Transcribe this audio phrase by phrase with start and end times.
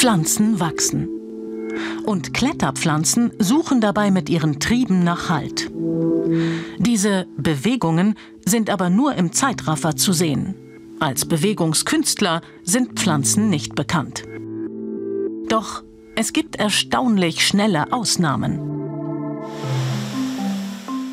[0.00, 1.10] Pflanzen wachsen.
[2.06, 5.70] Und Kletterpflanzen suchen dabei mit ihren Trieben nach Halt.
[6.78, 8.14] Diese Bewegungen
[8.46, 10.54] sind aber nur im Zeitraffer zu sehen.
[11.00, 14.22] Als Bewegungskünstler sind Pflanzen nicht bekannt.
[15.50, 15.82] Doch
[16.16, 18.58] es gibt erstaunlich schnelle Ausnahmen.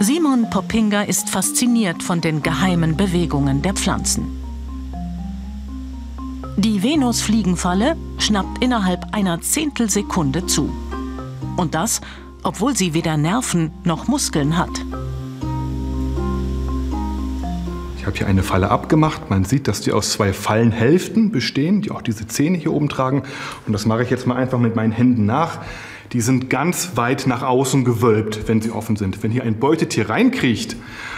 [0.00, 4.39] Simon Poppinger ist fasziniert von den geheimen Bewegungen der Pflanzen.
[6.56, 10.70] Die Venusfliegenfalle schnappt innerhalb einer Zehntelsekunde zu.
[11.56, 12.00] Und das,
[12.42, 14.70] obwohl sie weder Nerven noch Muskeln hat.
[17.98, 19.30] Ich habe hier eine Falle abgemacht.
[19.30, 23.22] Man sieht, dass die aus zwei Fallenhälften bestehen, die auch diese Zähne hier oben tragen.
[23.66, 25.60] Und das mache ich jetzt mal einfach mit meinen Händen nach
[26.12, 29.22] die sind ganz weit nach außen gewölbt, wenn sie offen sind.
[29.22, 30.76] Wenn hier ein Beutetier reinkriecht,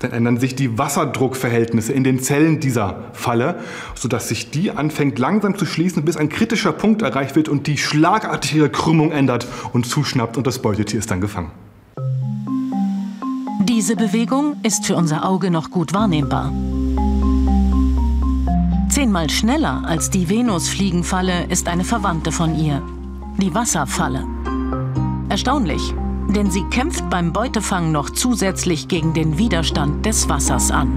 [0.00, 3.60] dann ändern sich die Wasserdruckverhältnisse in den Zellen dieser Falle,
[3.94, 7.78] sodass sich die anfängt langsam zu schließen, bis ein kritischer Punkt erreicht wird und die
[7.78, 11.50] schlagartige Krümmung ändert und zuschnappt und das Beutetier ist dann gefangen.
[13.62, 16.52] Diese Bewegung ist für unser Auge noch gut wahrnehmbar.
[18.90, 22.82] Zehnmal schneller als die Venusfliegenfalle ist eine Verwandte von ihr,
[23.38, 24.24] die Wasserfalle.
[25.34, 25.92] Erstaunlich,
[26.28, 30.96] denn sie kämpft beim Beutefang noch zusätzlich gegen den Widerstand des Wassers an.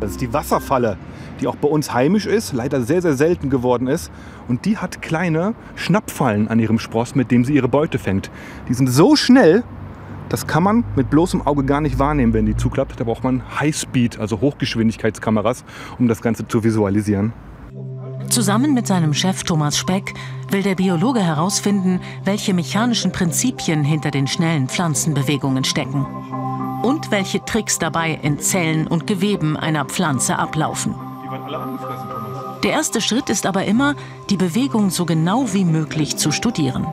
[0.00, 0.98] Das ist die Wasserfalle,
[1.40, 4.10] die auch bei uns heimisch ist, leider sehr, sehr selten geworden ist.
[4.48, 8.28] Und die hat kleine Schnappfallen an ihrem Spross, mit dem sie ihre Beute fängt.
[8.68, 9.62] Die sind so schnell,
[10.28, 12.98] das kann man mit bloßem Auge gar nicht wahrnehmen, wenn die zuklappt.
[12.98, 15.64] Da braucht man Highspeed, also Hochgeschwindigkeitskameras,
[16.00, 17.32] um das Ganze zu visualisieren.
[18.28, 20.14] Zusammen mit seinem Chef Thomas Speck
[20.50, 26.06] will der Biologe herausfinden, welche mechanischen Prinzipien hinter den schnellen Pflanzenbewegungen stecken
[26.82, 30.94] und welche Tricks dabei in Zellen und Geweben einer Pflanze ablaufen.
[32.62, 33.94] Der erste Schritt ist aber immer,
[34.28, 36.86] die Bewegung so genau wie möglich zu studieren.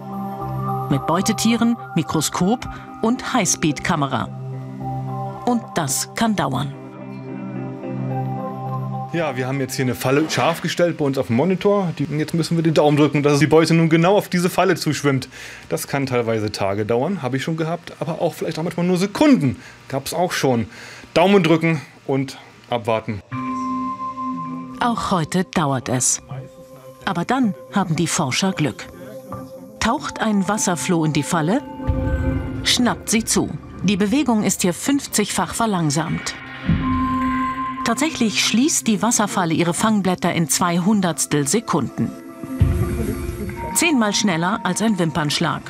[0.89, 2.67] Mit Beutetieren, Mikroskop
[3.01, 4.29] und Highspeed-Kamera.
[5.45, 6.73] Und das kann dauern.
[9.13, 11.93] Ja, wir haben jetzt hier eine Falle scharf gestellt bei uns auf dem Monitor.
[11.97, 15.29] jetzt müssen wir den Daumen drücken, dass die Beute nun genau auf diese Falle zuschwimmt.
[15.69, 18.97] Das kann teilweise Tage dauern, habe ich schon gehabt, aber auch vielleicht auch manchmal nur
[18.97, 19.55] Sekunden.
[19.87, 20.67] Gab es auch schon.
[21.13, 22.37] Daumen drücken und
[22.69, 23.21] abwarten.
[24.81, 26.21] Auch heute dauert es.
[27.05, 28.87] Aber dann haben die Forscher Glück.
[29.79, 31.61] Taucht ein Wasserfloh in die Falle,
[32.63, 33.49] schnappt sie zu.
[33.83, 36.35] Die Bewegung ist hier 50-fach verlangsamt.
[37.87, 42.11] Tatsächlich schließt die Wasserfalle ihre Fangblätter in zwei Hundertstel Sekunden.
[43.75, 45.61] Zehnmal schneller als ein Wimpernschlag.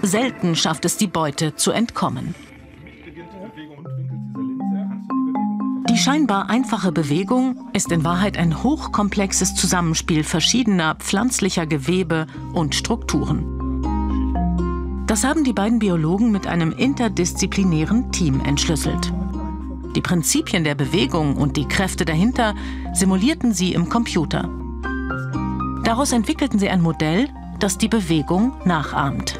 [0.00, 2.34] Selten schafft es die Beute zu entkommen.
[5.90, 13.44] Die scheinbar einfache Bewegung ist in Wahrheit ein hochkomplexes Zusammenspiel verschiedener pflanzlicher Gewebe und Strukturen.
[15.06, 19.12] Das haben die beiden Biologen mit einem interdisziplinären Team entschlüsselt.
[19.94, 22.54] Die Prinzipien der Bewegung und die Kräfte dahinter
[22.94, 24.48] simulierten sie im Computer.
[25.84, 27.28] Daraus entwickelten sie ein Modell,
[27.60, 29.38] das die Bewegung nachahmt.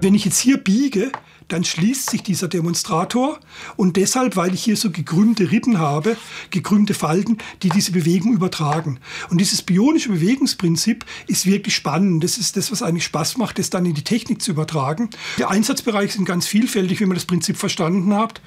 [0.00, 1.10] Wenn ich jetzt hier biege,
[1.48, 3.40] dann schließt sich dieser Demonstrator
[3.76, 6.16] und deshalb, weil ich hier so gekrümmte Rippen habe,
[6.50, 9.00] gekrümmte Falten, die diese Bewegung übertragen.
[9.30, 12.22] Und dieses bionische Bewegungsprinzip ist wirklich spannend.
[12.22, 15.10] Das ist das, was eigentlich Spaß macht, das dann in die Technik zu übertragen.
[15.38, 18.40] Die Einsatzbereiche sind ganz vielfältig, wenn man das Prinzip verstanden hat.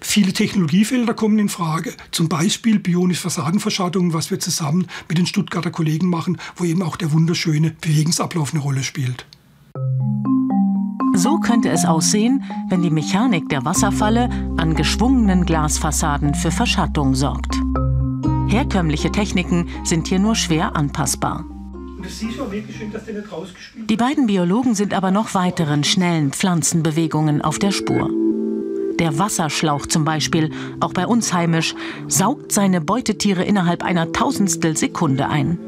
[0.00, 1.94] Viele Technologiefelder kommen in Frage.
[2.12, 6.96] Zum Beispiel bionische Fassadenverschattung, was wir zusammen mit den Stuttgarter Kollegen machen, wo eben auch
[6.96, 9.26] der wunderschöne Bewegungsablauf eine Rolle spielt.
[11.16, 14.28] So könnte es aussehen, wenn die Mechanik der Wasserfalle
[14.58, 17.54] an geschwungenen Glasfassaden für Verschattung sorgt.
[18.48, 21.46] Herkömmliche Techniken sind hier nur schwer anpassbar.
[23.88, 28.10] Die beiden Biologen sind aber noch weiteren schnellen Pflanzenbewegungen auf der Spur.
[28.98, 30.50] Der Wasserschlauch zum Beispiel,
[30.80, 31.74] auch bei uns heimisch,
[32.08, 35.58] saugt seine Beutetiere innerhalb einer Tausendstel Sekunde ein.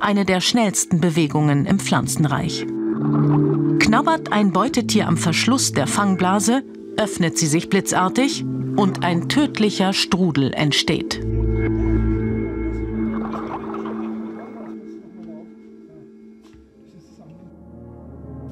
[0.00, 2.66] Eine der schnellsten Bewegungen im Pflanzenreich.
[2.98, 6.64] Knabbert ein Beutetier am Verschluss der Fangblase,
[6.96, 8.44] öffnet sie sich blitzartig
[8.76, 11.24] und ein tödlicher Strudel entsteht.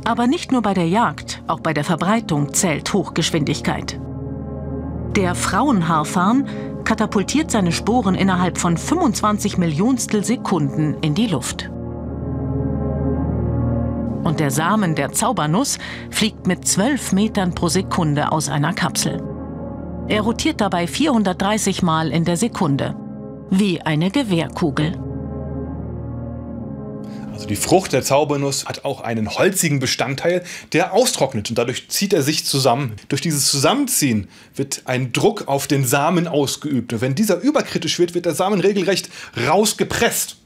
[0.04, 3.98] Aber nicht nur bei der Jagd, auch bei der Verbreitung zählt Hochgeschwindigkeit.
[5.16, 6.46] Der Frauenhaarfarn
[6.84, 11.68] katapultiert seine Sporen innerhalb von 25 Millionstel Sekunden in die Luft
[14.26, 15.78] und der Samen der Zaubernuss
[16.10, 19.22] fliegt mit 12 Metern pro Sekunde aus einer Kapsel.
[20.08, 22.96] Er rotiert dabei 430 Mal in der Sekunde,
[23.50, 25.05] wie eine Gewehrkugel.
[27.36, 30.42] Also die Frucht der Zaubernuss hat auch einen holzigen Bestandteil,
[30.72, 32.94] der austrocknet und dadurch zieht er sich zusammen.
[33.10, 38.14] Durch dieses Zusammenziehen wird ein Druck auf den Samen ausgeübt und wenn dieser überkritisch wird,
[38.14, 39.10] wird der Samen regelrecht
[39.46, 40.38] rausgepresst.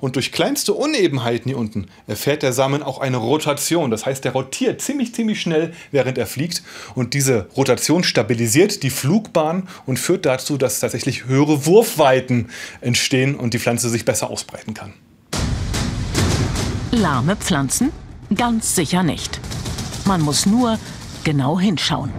[0.00, 3.90] Und durch kleinste Unebenheiten hier unten erfährt der Samen auch eine Rotation.
[3.90, 6.62] Das heißt, der rotiert ziemlich, ziemlich schnell, während er fliegt.
[6.94, 12.50] Und diese Rotation stabilisiert die Flugbahn und führt dazu, dass tatsächlich höhere Wurfweiten
[12.82, 14.92] entstehen und die Pflanze sich besser ausbreiten kann.
[16.92, 17.92] Lahme Pflanzen?
[18.34, 19.40] Ganz sicher nicht.
[20.04, 20.78] Man muss nur
[21.24, 22.12] genau hinschauen.